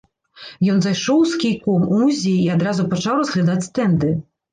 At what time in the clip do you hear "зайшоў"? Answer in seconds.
0.85-1.19